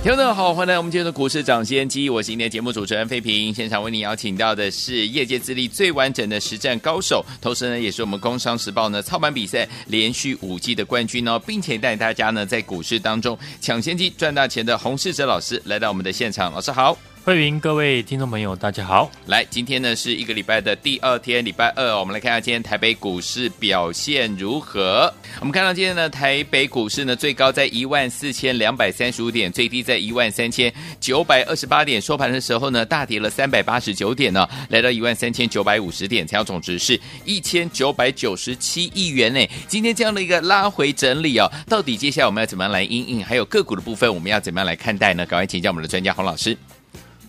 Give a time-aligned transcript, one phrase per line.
[0.00, 3.52] 听众好，欢迎来我们今天的股市掌先机，我是今天节目主持人费平。
[3.52, 16.96] 现场为你邀请到的是业界资历最完整的实战高手，同时呢，也是我们工商时报呢操盘比赛连续五季的冠军哦，并且带大家呢在股市当中抢先机赚大钱的洪世哲老师来到我们的现场，老师好。
[17.28, 19.10] 欢迎各位听众朋友，大家好。
[19.26, 25.12] 来，今天呢是一个礼拜的第二天，礼拜二，我们来看下今天台北股市表现如何。
[25.38, 39.46] 我们看到今天呢，台北股市呢最高在一万四千两百三十五点，最低在一万三千九百二十八点，收盘的时候呢大跌了三百八十九点呢，来到一万三千九百五十点，成交总值是一千九百九十七亿元呢。
[39.66, 43.22] 今天这样的一个拉回整理哦，到底接下来我们要怎么样来应应？
[43.22, 45.26] 还有个股的部分，我们要怎么样来看待呢？
[45.26, 46.56] 赶快请教我们的专家洪老师。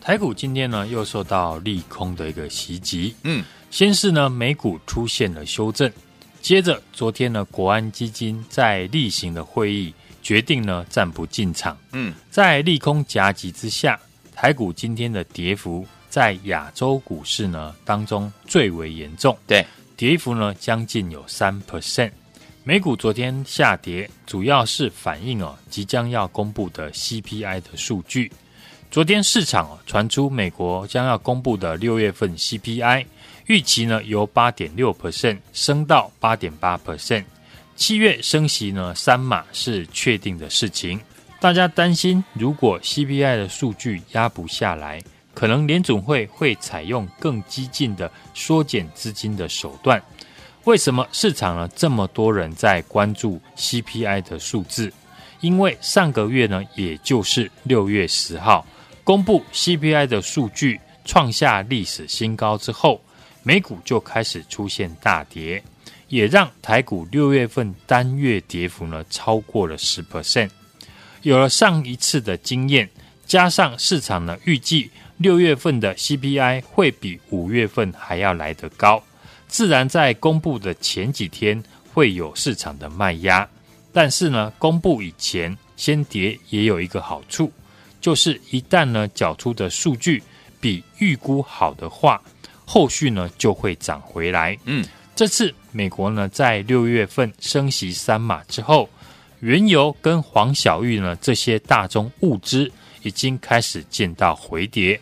[0.02, 5.92] 台股今天呢又受到利空的一个袭击，嗯，先是呢美股出现了修正，
[6.42, 14.00] 接着昨天呢国安基金在例行的会议决定呢暂不进场，嗯，在利空夹击之下，
[14.34, 19.64] 台股今天的跌幅在亚洲股市呢当中最为严重，对，
[19.96, 21.62] 跌幅呢将近有三。
[21.64, 22.12] percent，
[22.64, 28.32] 美股昨天下跌主要是反映哦即将要公布的 CPI 的数据。
[28.92, 33.06] 昨天市场传出美国将要公布的六月份 CPI
[33.46, 37.24] 预期呢，由八点六 percent 升到八点八 percent，
[37.76, 41.00] 七月升息呢三码是确定的事情。
[41.40, 45.00] 大家担心，如果 CPI 的数据压不下来，
[45.36, 50.02] 可能联总会会采用更激进的缩减资金的手段。
[50.64, 54.92] 为什么市场呢这么多人在关注 CPI 的数字？
[55.42, 58.66] 因为上个月呢，也就是六月十号。
[59.10, 63.02] 公布 CPI 的数据创下历史新高之后，
[63.42, 65.64] 美股就开始出现大跌，
[66.10, 70.52] 也让台股六月份单月跌幅呢超过了十 percent。
[71.24, 72.88] 有了上一次的经验，
[73.26, 79.02] 加上市场呢预计六月份的 CPI 会比五月份还要来得高，
[79.48, 81.64] 自然在公布的前几天
[81.96, 83.50] 会有市场的卖压。
[83.92, 87.52] 但是呢，公布以前先跌也有一个好处。
[88.02, 90.22] 就是一旦呢缴出的数据
[90.60, 92.22] 比预估好的话，
[92.66, 94.58] 后续呢就会涨回来。
[94.66, 98.90] 嗯，这次美国呢在六月份升息三码之后，
[99.40, 102.72] 原油跟黄小玉呢这些大宗物资
[103.04, 105.00] 已经开始见到回跌，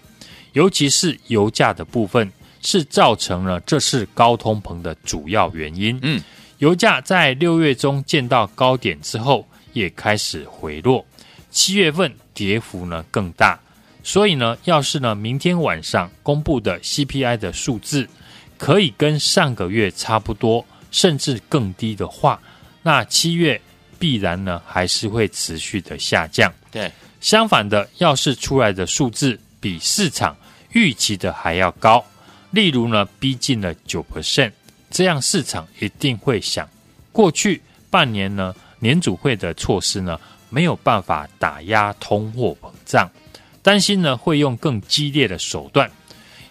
[0.53, 2.31] 尤其是油价的部分
[2.61, 5.97] 是造成了这次高通膨的主要原因。
[6.01, 6.21] 嗯，
[6.59, 11.05] 油价在六月中见到高点之后也开始回落。
[11.49, 13.59] 七月份跌幅呢更大，
[14.03, 18.07] 所以呢，要是呢明天晚上公布的 CPI 的数字
[18.59, 22.39] 可以跟上个月差不多，甚至更低的话，
[22.83, 23.59] 那七月
[23.97, 26.53] 必然呢还是会持续的下降。
[26.69, 30.37] 对，相反的，要是出来的数字比市场
[30.73, 32.05] 预期的还要高，
[32.51, 34.51] 例如呢逼近了九 percent，
[34.91, 36.69] 这样市场一定会想，
[37.11, 37.59] 过去
[37.89, 40.19] 半年呢年组会的措施呢。
[40.49, 43.09] 没有办法打压通货膨胀，
[43.61, 45.89] 担心呢会用更激烈的手段，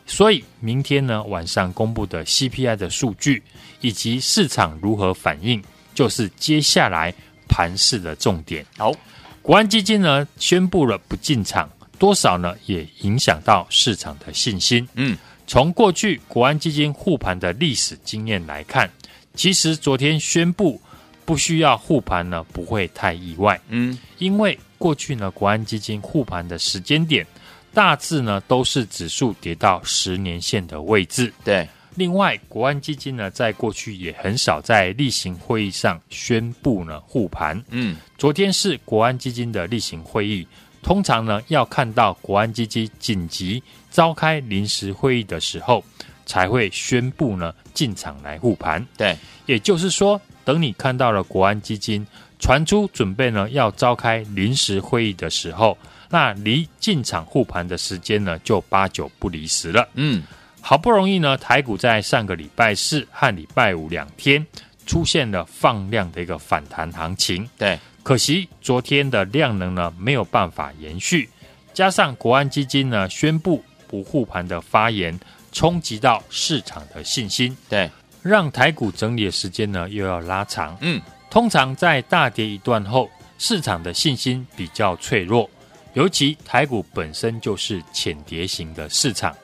[0.06, 3.42] 所以明天呢晚上公布的 CPI 的数据
[3.80, 5.62] 以及市场如何反应，
[5.94, 7.12] 就是接下来
[7.48, 8.64] 盘市的重点。
[8.76, 8.92] 好，
[9.40, 14.86] 国安基金呢宣布了不进场，多少呢也影响到市场的信心。
[14.94, 18.90] 嗯，从过去国安基金护盘的历史经验来看，
[19.34, 20.80] 其实昨天宣布。
[21.26, 23.60] 不需要护盘呢，不会太意外。
[23.68, 27.26] 嗯，因为过去呢，国安基金护盘的时间点，
[27.74, 31.32] 大致呢都是指数跌到十年线的位置。
[31.44, 37.60] 对，另外，国安基金呢，在过去也很少在例行会议上宣布呢护盘。
[37.70, 40.46] 嗯，昨天是国安基金的例行会议，
[40.80, 45.82] 通常呢要看到国安基金紧急召开临时会议的时候，
[46.24, 48.86] 才会宣布呢进场来护盘。
[48.96, 50.20] 对，也就是说。
[50.46, 52.06] 等你看到了国安基金
[52.38, 55.76] 传出准备呢要召开临时会议的时候，
[56.08, 59.88] 那离进场护盘的时间呢就八九不离十了。
[59.94, 60.22] 嗯，
[60.60, 64.46] 好不容易呢台股在上个礼拜四和礼拜五两天
[64.86, 71.28] 出现了放量的一个反弹行情，对，可惜昨天的量能呢没有办法延续，
[71.74, 75.18] 加上国安基金呢宣布不护盘的发言，
[75.50, 77.90] 冲击到市场的信心，对。
[78.26, 80.76] 让台股整理的时间呢又要拉长。
[80.80, 81.00] 嗯，
[81.30, 83.08] 通常在大跌一段后，
[83.38, 85.48] 市场的信心比较脆弱，
[85.94, 89.34] 尤其台股本身就是浅跌型的市场。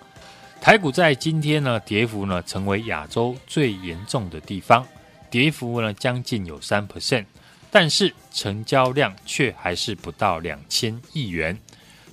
[0.61, 4.87] 台股在今天呢，跌幅呢成为亚洲最严重的地方，
[5.31, 7.25] 跌幅呢将近有三 percent，
[7.71, 11.59] 但是成交量却还是不到两千亿元。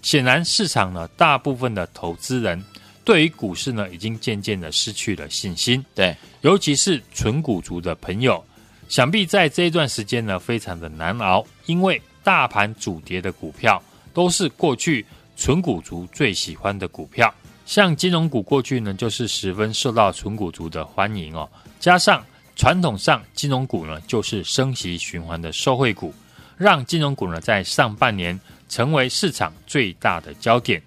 [0.02, 2.64] 显然，市场呢大部分的投资人
[3.10, 5.84] 对于股市呢已经渐渐的失去了信心。
[5.96, 8.46] 对，尤其是纯股族的朋友，
[8.88, 13.82] 想必在这一段时间呢非常的难熬，因为大盘主跌的股票
[14.14, 15.04] 都是过去
[15.36, 17.34] 纯股族最喜欢的股票，
[17.66, 22.24] 像金融股过去呢就是十分受到纯股族的欢迎哦，加上
[22.56, 26.14] 传统上金融股呢就是升息循环的受惠股，
[26.58, 28.40] 让金融股呢在上半年。
[28.70, 30.80] 成为市场最大的焦点，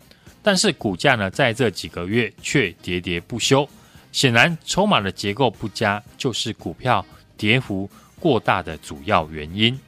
[0.42, 3.68] 但是股价呢，在这几个月却跌跌不休。
[4.10, 7.04] 显然，筹码的结构不佳就是股票
[7.36, 7.88] 跌幅
[8.20, 9.78] 过大的主要原因。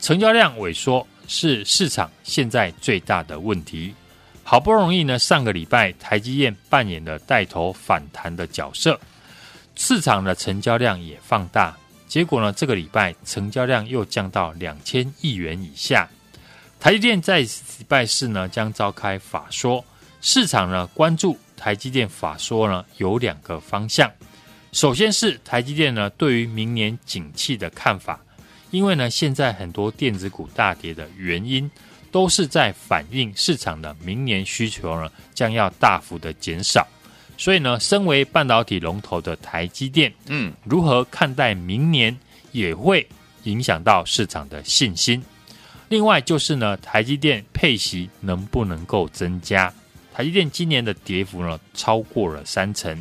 [0.00, 3.94] 成交量萎缩是市场现在最大的问题。
[4.42, 9.00] 好不容易呢，上个礼拜台积电扮演了带头反弹的角色，
[9.76, 11.76] 市场的成交量也放大。
[12.06, 16.08] 结果呢，这个礼拜成交量又降到两千亿元以下。
[16.84, 17.48] 台积电在礼
[17.88, 19.82] 拜四呢将召开法说，
[20.20, 24.12] 市场呢关注台积电法说呢有两个方向，
[24.70, 28.20] 首先是台积电呢对于明年景气的看法，
[28.70, 31.70] 因为呢现在很多电子股大跌的原因，
[32.12, 36.86] 都是在反映市场的明年需求呢将要大幅的减少，
[37.38, 42.14] 所以呢身为半导体龙头的台积电，嗯，如何看待明年
[42.52, 43.08] 也会
[43.44, 45.24] 影响到市场的信心。
[45.94, 49.72] 另外就是呢，台积电配息能不能够增加？
[50.12, 53.00] 台积电今年的跌幅呢超过了三成，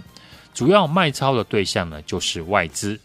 [0.53, 2.99] 主要卖超的对象呢就是外资。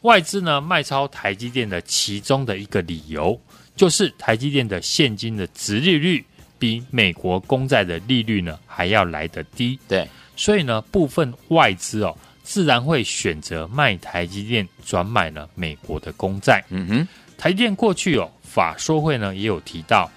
[0.00, 3.38] 外资呢卖超台积电的其中的一个理由，
[3.76, 6.24] 就是台积电的现金的殖利率
[6.58, 9.78] 比美国公债的利率呢还要来得低。
[9.86, 16.64] 对，所以呢部分外资哦自然会选择卖台积电，转买了美国的公债。
[16.70, 18.32] 嗯哼，台积电过去哦。
[18.48, 20.10] 法说会呢也有提到，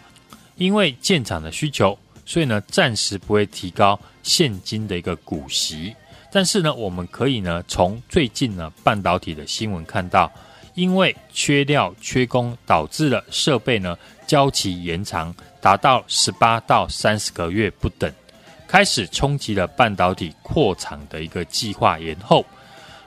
[0.56, 5.94] 因为建厂的需求，所以呢暂时不会提高现金的一个股息。
[6.32, 10.32] 但是呢，我们可以呢从最近呢半导体的新闻看到，
[10.76, 18.10] 因为缺料缺工导致了设备呢交期延长，达到十八到三十个月不等，
[18.66, 22.46] 开始冲击了半导体扩产的一个计划延后。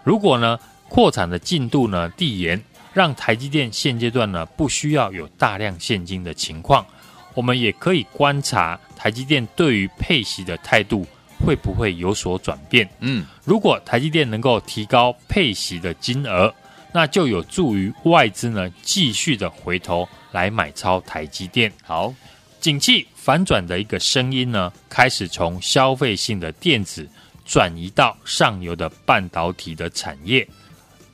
[0.03, 0.61] 如果呢
[0.91, 2.63] 扩产的进度呢递延，
[2.95, 6.87] 让台积电现阶段呢不需要有大量现金的情况，
[7.35, 11.05] 我们也可以观察台积电对于配息的态度
[11.45, 12.89] 会不会有所转变。
[13.01, 16.55] 嗯，如果台积电能够提高配息的金额，
[16.93, 21.73] 那就有助于外资呢继续的回头来买超台积电。
[21.83, 22.15] 好，
[22.61, 27.09] 景气反转的一个声音呢，开始从消费性的电子
[27.45, 30.47] 转移到上游的半导体的产业。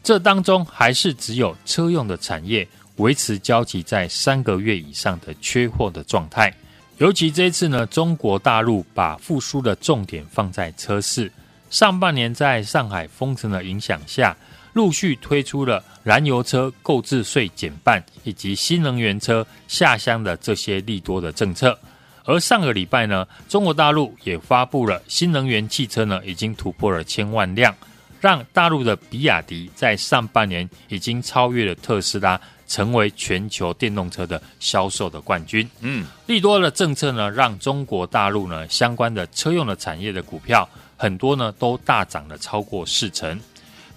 [0.02, 2.66] 这当中还是只有车用的产业
[2.96, 6.52] 维持交期在三个月以上的缺货的状态。
[6.98, 11.30] 尤其这次呢，中国大陆把复苏的重点放在车市。
[11.70, 14.36] 上半年在上海封城的影响下，
[14.72, 21.78] 陆续推出了燃油车购置税减半以及新能源车下乡的这些利多的政策。
[22.24, 27.74] 而上个礼拜呢，中国大陆也发布了新能源汽车呢，已经突破了千万辆。
[28.20, 35.68] 让大陆的比亚迪在上半年已经超越了特斯拉，成为全球电动车的销售的冠军。
[35.80, 43.40] 嗯，利多的政策呢，让中国大陆呢相关的车用的产业的股票很多呢都大涨了超过四成。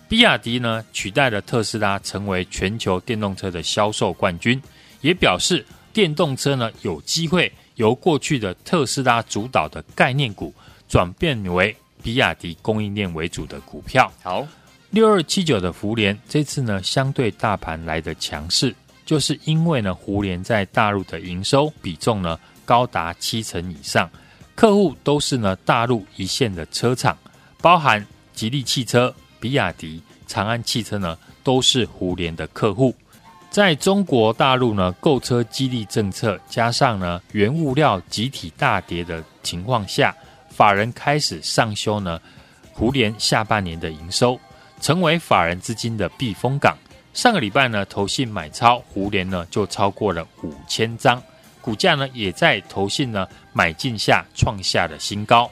[0.08, 4.62] 比亚迪呢取代了特斯拉，成为全球电动车的销售冠军，
[5.02, 10.54] 也表示电动车呢有机会由过去的特斯拉主导的概念股
[10.88, 11.76] 转变为。
[12.04, 14.46] 比亚迪供应链为主的股票，好，
[14.90, 24.10] 六二七九的福联这次呢，相对大盘来的强势，就是因为呢，福联在大陆的营收比重呢高达七成以上，
[24.54, 27.18] 客户都是呢大陆一线的车厂，
[27.62, 32.94] 包含吉利汽车、比亚迪、长安汽车呢，都是福联的客户。
[33.50, 40.14] 在中国大陆呢，购车激励政策加上呢原物料集体大跌的情况下。
[40.54, 42.22] 法人开始上修呢，
[42.72, 44.40] 胡联下半年的营收，
[44.80, 46.78] 成为法人资金的避风港。
[47.14, 51.22] 上个礼拜呢，投信买超胡联呢就超过了五千张，
[51.60, 55.50] 股价呢也在投信呢买进下创下了新高。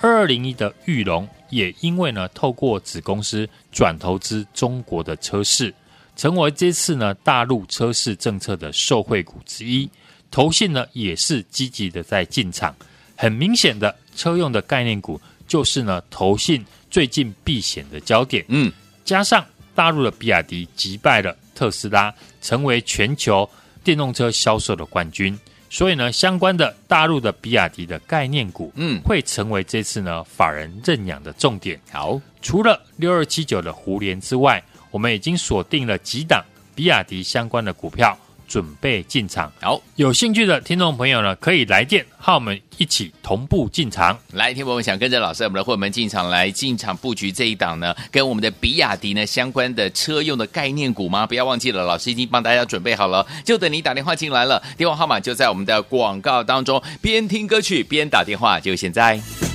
[0.00, 5.74] 二二零一的裕隆也因为呢，透过子公司转投资中国的车市，
[6.14, 9.88] 成为这次呢大陆车市政策的受惠股之一。
[10.30, 12.74] 投信呢也是积极的在进场，
[13.16, 18.44] 很明显的车用的概念股就是呢投信最近避险的焦点。
[18.48, 18.72] 嗯，
[19.04, 19.44] 加上
[19.74, 23.48] 大陆的比亚迪击败了特斯拉，成为全球
[23.82, 25.38] 电动车销售的冠军。
[25.70, 31.80] 所以呢，相关的大陆的比亚迪的概念股，嗯，会成为这次呢法人认养的重点。
[31.90, 36.44] 好，除了六二七九的胡连之外，我们已经锁定了几档
[36.76, 38.16] 比亚迪相关的股票。
[38.46, 44.18] 准备进场，好，有兴趣的听众朋友呢，可以来电，和我们一起同步进场。
[44.32, 51.26] 来，听众们想跟着老师，我们的伙伴们进场来进场布局这一档呢，跟我们的比亚迪呢相关的车用的概念股吗？
[51.26, 54.62] 不要忘记了，老师已经帮大家准备好了，就等你打电话进来了。
[54.76, 59.53] 电话号码就在我们的广告当中，边听歌曲边打电话，就现在。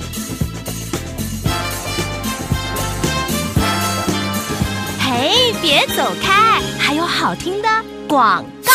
[5.12, 7.68] 嘿，别走开，还有好听的
[8.06, 8.72] 广告。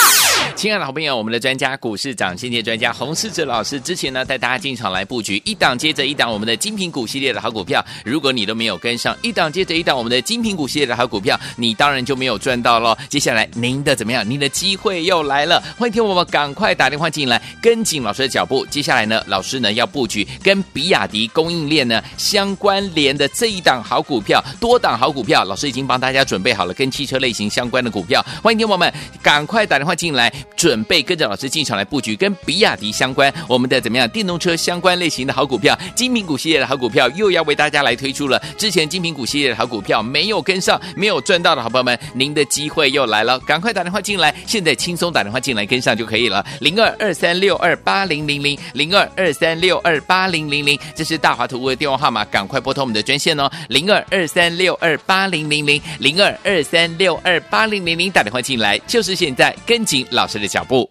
[0.55, 12.97] 亲爱的好朋友，我们的专家股市涨先机专家洪世哲老师之前呢带大家进场来布局一档接着一档我们的精品股系列的好股票，如果你都没有跟上一档接着一档我们的精品股系列的好股票，你当然就没有赚到喽。
[13.09, 14.27] 接下来您的怎么样？
[14.27, 18.65] 您的机会又来了，欢迎听我们赶快打电话进来，跟紧老师的脚步。
[18.67, 30.31] 接下来呢，老师呢要布局跟比亚迪供应链呢相关联的这一档好股票，多档好股票，老师已经帮大家准备好了跟汽车类型相关的股票，欢迎听我们赶快打电话进来。
[30.55, 38.41] 准备跟着老师进场来布局跟比亚迪相关，我们的怎么样电动车相关类型的好股票，精品股系列的好股票又要为大家来推出了。
[38.57, 46.45] 之前精品股系列的好股票没有跟上、没有赚到的好朋友们，您的机会又来了，赶快打电话进来，现在轻松打电话进来跟上就可以了。
[46.59, 60.89] 零二二三六二八零零零零二二三六二八零零零，这是大华图的电话号码，赶快拨通我们的专线哦，零二二三六二八零零零零二二三六二八零零零，打电话进来就是现在，跟紧老师的脚步。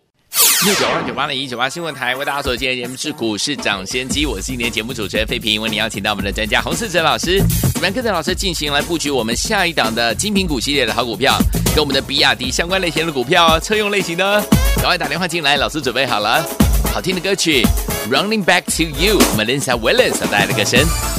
[0.65, 7.41] 六九二九八零一九八新闻台为大家所见的节目是股市涨先机，我是今天节目主持人费平，为您邀请到我们的专家洪世哲老师，
[7.77, 11.39] 我们跟着老师进行来布局我们下一档的精品股系列的好股票，
[11.75, 14.43] 跟我们的比亚迪相关类型的股票，车用类型的，
[14.77, 16.45] 赶快打电话进来，老师准备好了，
[16.93, 17.63] 好听的歌曲
[18.11, 21.14] 《Running Back to You》，Melissa Willis 所带来的歌声。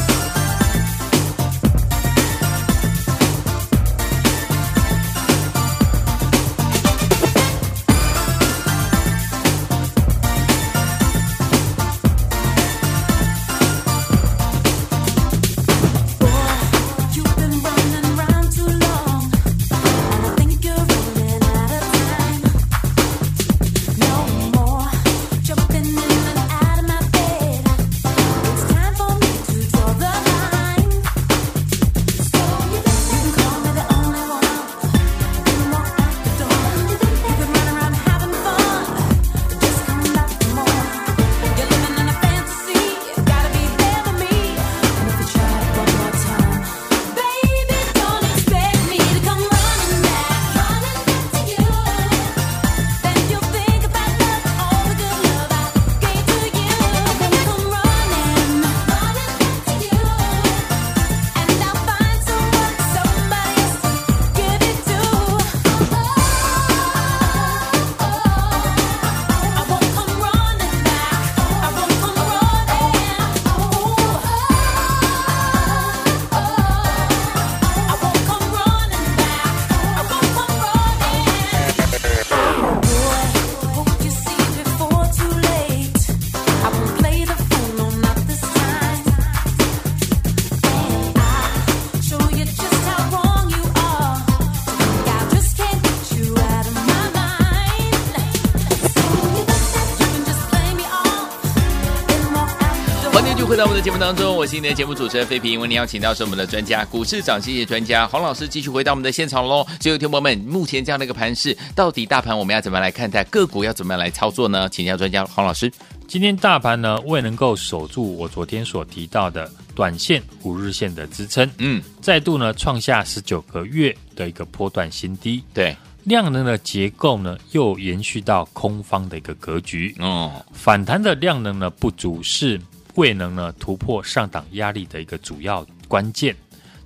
[104.05, 105.59] 当中，我是今天的节目主持人费平。
[105.59, 109.65] 为您邀请到是我们的专家，股市涨跌专家黄老师，继续回到我们的现场喽。
[109.81, 113.24] 所有听友们，目前这样的一个盘势，到底大盘我们要怎么来看待？
[113.24, 114.69] 个股要怎么样来操作呢？
[114.69, 115.71] 请教专家黄老师。
[116.07, 125.43] 今天大盘呢，未能够守住我昨天所提到的短线五日线的支撑，嗯，再度呢创下十九个月的一个波段新低。
[125.51, 129.95] 对，量能的结构呢又延续到空方的一个格局。
[129.97, 132.62] 哦，反弹的量能呢不足是。
[132.95, 136.35] 未能呢突破上档压力的一个主要关键，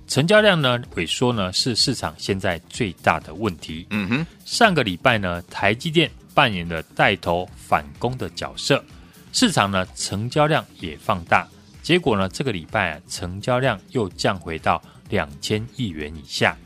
[0.06, 3.86] 成交量呢萎缩呢是市场现在最大的问题。
[3.90, 8.84] 嗯哼，上个礼拜呢台积电扮演了带头反攻的角色，
[9.32, 11.48] 市场呢成交量也放大，
[11.82, 16.56] 结果呢，这个礼拜啊，成交量又降回到两千亿元以下。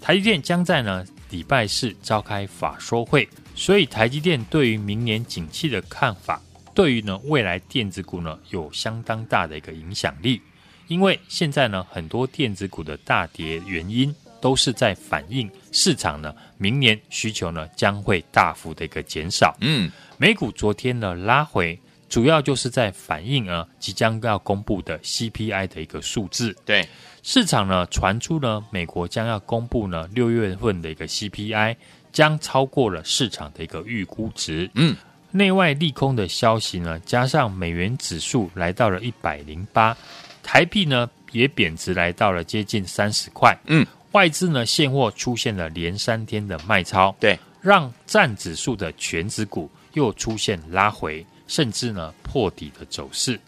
[0.00, 6.40] 台积电将在呢礼拜四召开法说会，所以台积电对于明年景气的看法，
[6.74, 10.40] 对于呢未来电子股呢有相当大的一个影响力。
[10.88, 19.56] 因为现在呢很多电子股的大跌原因，都是在反映市场呢明年需求呢将会大幅的一个减少。
[19.60, 26.56] 嗯，美股昨天呢拉回，主要就是在反映啊即将要公布的 CPI 的一个数字。
[26.64, 26.88] 对，
[27.22, 31.76] 市场呢传出呢美国将要公布呢六月份的一个 CPI，
[32.10, 34.68] 将超过了市场的一个预估值。
[34.74, 34.96] 嗯，
[35.32, 39.96] 内外利空的消息呢，加上美元指数来到了一百零八。
[40.42, 53.38] 台币呢也贬值来到了接近三十块，嗯，外资呢现货出现了连三天的卖超，对，让占指数的权值股又出现拉回，甚至呢破底的走势。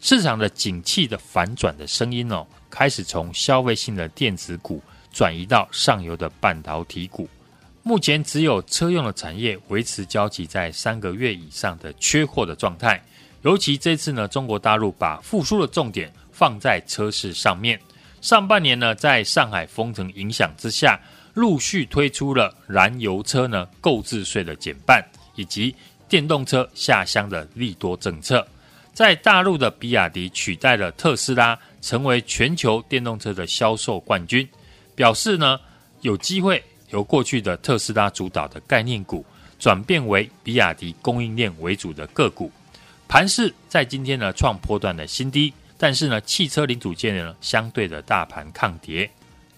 [0.00, 7.28] 市场的景气的反转的声音哦，开始从消费性的电子股转移到上游的半导体股。
[7.88, 13.02] 目前只有车用的产业维持交集在三个月以上的缺货的状态，
[13.40, 16.12] 尤其这次呢，中国大陆把复苏的重点。
[16.30, 17.80] 放在车市上面，
[18.20, 21.00] 上半年呢，在上海封城影响之下，
[21.32, 25.02] 陆续推出了燃油车呢购置税的减半，
[25.34, 25.74] 以及
[26.08, 28.46] 电动车下乡的利多政策。
[28.92, 34.48] 在大陆的比亚迪取代了特斯拉，成为全球电动车的销售冠军，
[34.94, 35.58] 表示呢
[36.02, 39.24] 有机会由过去的特斯拉主导的概念股，
[39.58, 42.50] 转变为比亚迪供应链为主的个股。
[43.06, 45.52] 盘势在今天呢创波段的新低。
[45.80, 49.08] 但是呢，汽车零组件呢，相对的大盘抗跌，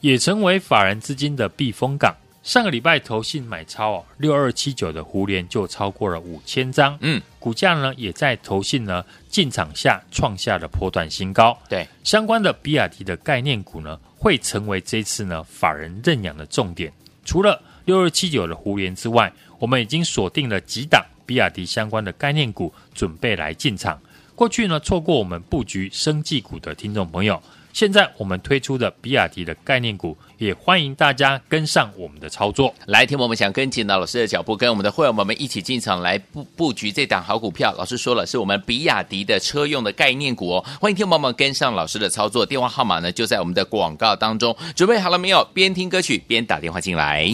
[0.03, 2.15] 也成为法人资金的避风港。
[2.43, 11.59] 上个礼拜投信买超哦，六二七九的胡联就超过了五千张，嗯，股价呢也在投信呢进场下创下了波段新高。
[11.71, 16.93] 对，相关的比亚迪的概念股呢，会成为这次呢法人认养的重点。
[17.31, 23.97] 除了六二七九的胡连之外，我们已经锁定了几档比亚迪相关的概念股，准备来进场。
[24.35, 27.41] 过去呢，错过我们布局生技股的听众朋友，
[27.73, 32.75] 现在我们推出的比亚迪的概念股，也欢迎大家跟上我们的操作。
[32.87, 37.75] 来，听我们想跟紧到老师的脚步，跟我们的会员们们一起进场来布布局这档好股票。
[37.79, 40.65] 老师说了，是我们比亚迪的车用的概念股哦。
[40.81, 44.57] 欢迎听我们们跟上老师的操作，电话号码呢就在我们的广告当中。
[44.75, 45.47] 准备好了没有？
[45.55, 47.33] 边听歌曲边打电话进来。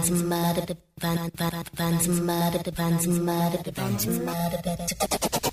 [0.00, 5.49] Vans murder, Vans murder, Vans murder, Vans murder, Vans murder,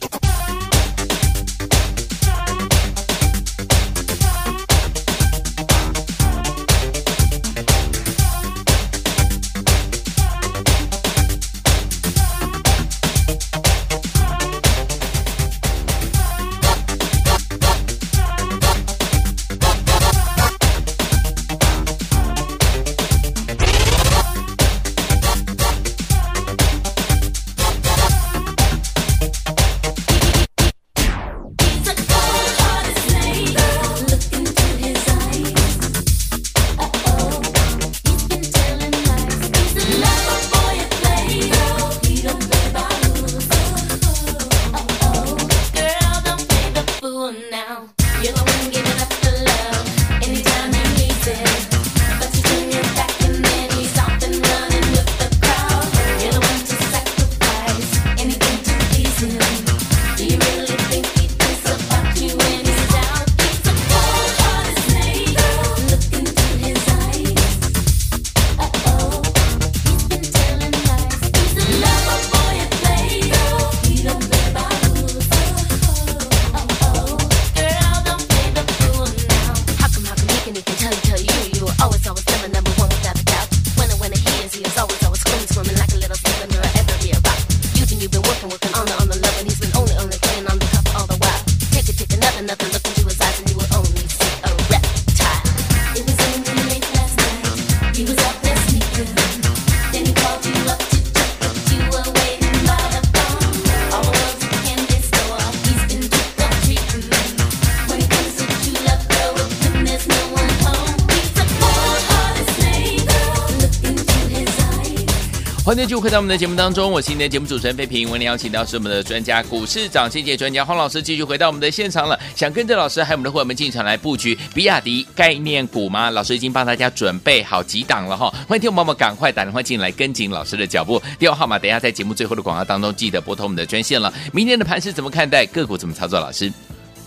[115.68, 118.10] 欢迎继续回到我们的节目当中，我是今天的节目主持人费平。
[118.10, 122.18] 为您邀请到是我们的专家股市涨跌专家黄老师，继续回到我们的现场了。
[122.38, 126.10] 想跟着老师还有我们的伙伴们进场来布局比亚迪概念股吗？
[126.10, 128.30] 老师已经帮大家准备好几档了哈。
[128.48, 131.02] 欢迎听众朋友们赶快打电话进来跟紧老师的脚步。
[131.20, 134.14] 电话号码等一下在节目最后的广告当中记得拨通我们的专线了。
[134.32, 135.46] 明天的盘是怎么看待？
[135.48, 136.18] 个股怎么操作？
[136.18, 136.50] 老师，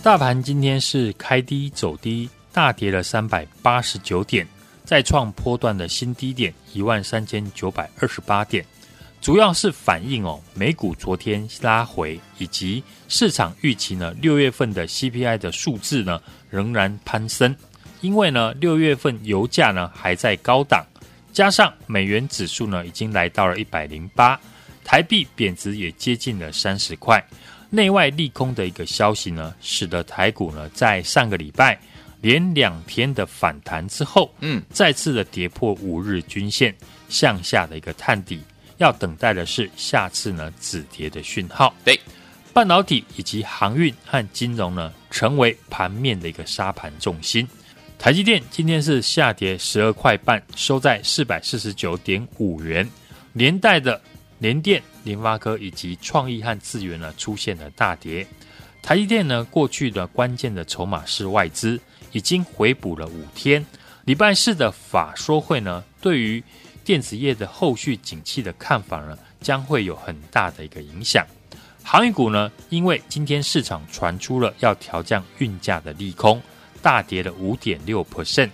[0.03, 4.47] 大盘今天是开低走低，大跌了三百八十九点。
[4.91, 8.65] 再创波段的新低点一万三千九百二十八点，
[9.21, 17.55] 主要是反映哦，美股昨天拉回，以及市场预期呢六月份的 CPI 的数字呢仍然攀升，
[18.01, 20.85] 因为呢六月份油价呢还在高档，
[21.31, 24.37] 加上美元指数呢已经来到了一百零八，
[24.83, 27.25] 台币贬值也接近了三十块，
[27.69, 31.79] 内外利空的一个消息呢，使得台股呢在上个礼拜。
[32.21, 36.73] 连两天的反弹之后，嗯，再次的跌破五日均线，
[37.09, 38.39] 向下的一个探底，
[38.77, 41.73] 要等待的是下次呢止跌的讯号。
[41.83, 41.99] 对，
[42.53, 47.47] 半导体以及航运和金融呢，成为盘面的一个沙盘重心。
[47.97, 52.87] 台积电今天是下跌十二块半，收在四百四十九点五元，
[53.33, 53.99] 连带的
[54.39, 58.25] 联电、联发科以及创意和智源呢出现了大跌。
[58.81, 61.79] 台积电呢，过去的关键的筹码是外资。
[62.11, 63.65] 已经回补了五天，
[64.05, 66.43] 礼拜四的法说会呢，对于
[66.83, 71.25] 电子业的后续景气的看法呢，将会有很大的一个影响。
[71.83, 76.41] 航运股呢，因为今天市场传出了要调降运价的利空，
[76.81, 78.49] 大跌了五点六 percent。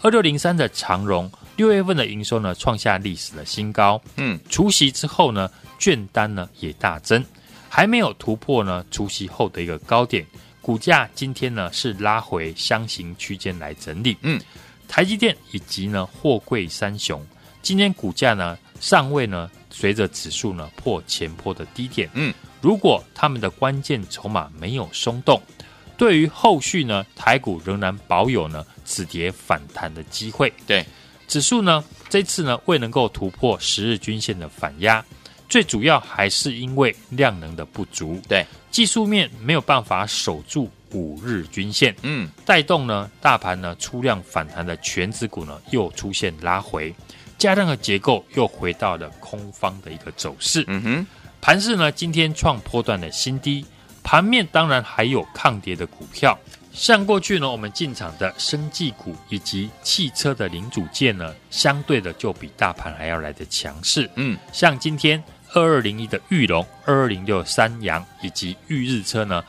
[0.00, 4.02] 二六零三的长荣六月份的营收呢，创下历史的新高。
[4.16, 5.48] 嗯，除息之后呢，
[5.78, 7.24] 券单呢也大增，
[7.68, 10.26] 还没有突破呢除息后的一个高点。
[10.62, 14.40] 股价今天呢是拉回箱型区间来整理，嗯，
[14.88, 17.20] 台积电以及呢货柜三雄
[17.60, 25.42] 今天股价呢尚未呢随着指数呢破前坡的低点，嗯，如果他们的关键筹码没有松动，
[25.98, 30.86] 对于后续呢台股仍然保有呢止跌反弹的机会，对，
[31.26, 35.04] 指数呢这次呢未能够突破十日均线的反压。
[35.48, 46.92] 最主要还是因为量能的不足，对技术面没有办法守住五日均线，嗯，带动呢大盘呢出量反弹的全指股呢又出现拉回，
[47.36, 51.06] 加量的结构又回到了空方的一个走势，嗯哼，
[51.40, 53.64] 盘势呢今天创波段的新低，
[54.02, 56.36] 盘面当然还有抗跌的股票。
[56.72, 64.10] 像过去呢，我们进场的生技股以及汽车的零组件呢，相对的就比大盘还要来得强势。
[64.14, 65.22] 嗯，像今天
[65.54, 69.44] 二二零一的裕隆、二二零六三阳以及裕日车呢，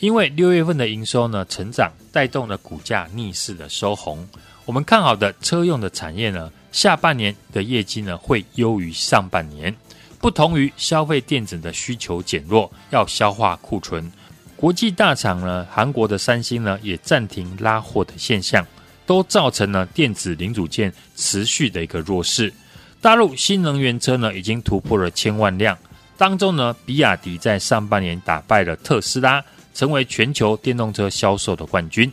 [0.00, 4.26] 因为六月份的营收呢成长，带动了股价逆势的收红。
[4.64, 9.74] 我们看好的车用的产业呢，下半年的业绩呢会优于上半年，
[10.18, 14.10] 不同于消费电子的需求减弱，要消化库存。
[14.56, 18.66] 国际大厂呢，韩国的三星呢也暂停拉货的现象，
[19.04, 22.52] 都造成了电子零组件持续的一个弱势。
[23.04, 25.76] 大陆新能源车呢已经突破了千万辆，
[26.16, 32.10] 当中呢，比亚迪在上半年打败了特斯拉，成为全球电动车销售的冠军。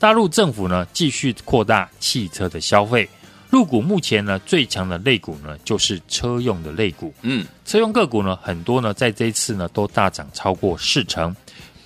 [0.00, 3.08] 大陆政府呢继续扩大汽车的消费，
[3.50, 7.14] 入股目前呢最强的类股呢就是车用的类股。
[7.22, 11.32] 嗯，车用个股呢很多呢在这一次呢都大涨超过四成。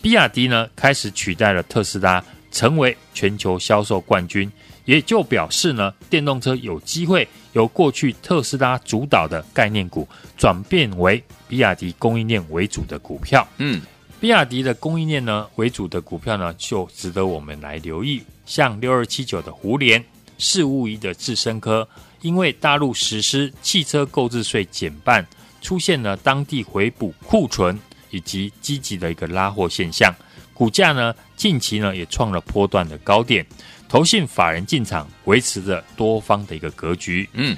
[0.01, 4.51] 比亚迪呢开始取代了特斯拉，成为全球销售冠军，
[4.87, 13.47] 也就表示呢，电动车有机会由过去特斯拉主导的概念股，转变为比亚迪供应链为主的股票。
[13.59, 13.83] 嗯，
[14.19, 20.03] 比亚迪的供应链呢为主的股票呢，就值得我们来留意，像六二七九的胡连，
[20.39, 21.87] 四五一的智深科，
[22.23, 25.27] 因为大陆实施汽车购置税减半，
[25.61, 27.79] 出现了当地回补库存。
[28.11, 30.15] 以及积极的一个拉货现象，
[30.55, 33.45] 股价呢近期呢也创了波段的高点，
[33.89, 37.29] 投信法人进场维持着多方的一个格局。
[37.33, 37.57] 嗯，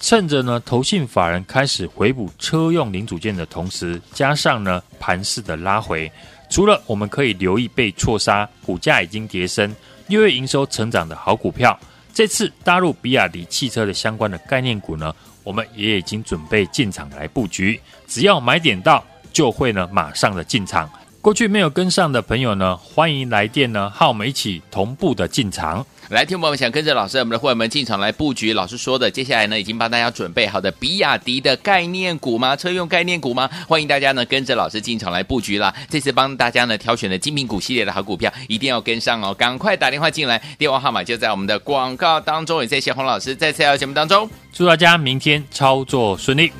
[0.00, 6.10] 趁着呢投信法人开始回补车用零组件的同时，加上呢盘势的拉回，
[6.50, 9.74] 除了我们可以留意被错杀，股价已经跌升，
[10.08, 11.78] 六月营收成长的好股票，
[12.12, 19.04] 这次大陆比亚迪汽车的相关的概念股呢，我们也已经准备进场来布局，只要买点到。
[19.32, 20.90] 就会呢，马上的进场。
[21.26, 25.84] 过去没有跟上的朋友呢，欢迎来电呢，和我们一起同步的进场。
[26.10, 28.52] 来，听我们想跟着老师，我们的会员们进场来布局。
[28.52, 32.54] 老师说的，接下来呢，已经帮大家准备好的比亚迪的概念股吗？
[32.54, 33.50] 车用概念股吗？
[33.66, 35.74] 欢迎大家呢，跟着老师进场来布局啦。
[35.90, 39.34] 这次帮大家呢，挑选的精品股系列的好股票，一定要跟上哦。
[39.34, 42.62] 赶快打电话进来，电话号码就在我们的广告当中。
[42.62, 46.52] 也谢谢洪老师在次来到节目当中，祝大家明天操作顺利。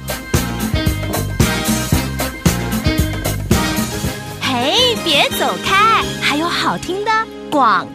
[5.06, 7.12] 别走开，还有好听的
[7.48, 7.86] 广。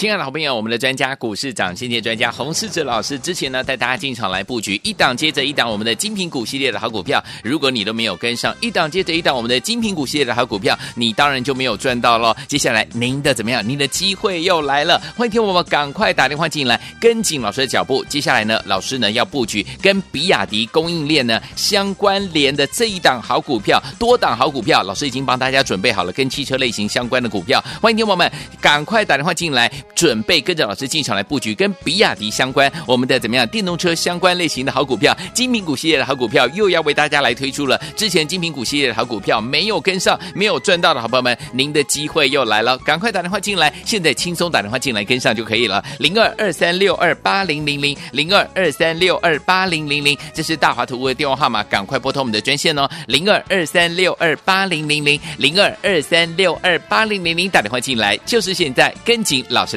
[0.00, 12.34] 亲爱的好朋友，我们的专家股市涨先见专家洪世哲老师之前呢带大家进场来布局一档接着一档我们的精品股系列的好股票，如果你都没有跟上一档接着一档我们的精品股系列的好股票，你当然就没有赚到喽。
[12.48, 13.62] 接下来您的怎么样？
[13.68, 18.02] 您的机会又来了，欢迎听我们赶快打电话进来，跟紧老师的脚步。
[18.06, 28.32] 接下来呢，老师呢要布局跟比亚迪供应链呢相关联的这一档好股票，多档好股票，老师已经帮大家准备好了跟汽车类型相关的股票，欢迎听我们
[28.62, 29.70] 赶快打电话进来。
[29.94, 37.80] 准备跟着老师进场来布局跟比亚迪相关，我们的怎么样电动车相关类型的好股票，精品股系列的好股票又要为大家来推出了。
[37.96, 45.84] 之前精品股系列的好股票没有跟上，没有赚到的好朋友们，您的机会又来了，赶快打电话进来，现在轻松打电话进来跟上就可以了。
[45.98, 59.76] 零二二三六二八零零零零二二三六二八零零零，这是大华图的电话号码，赶快拨通我们的专线哦，零二二三六二八零零零零二二三六二八零零零，打电话进来就是现在，跟紧老师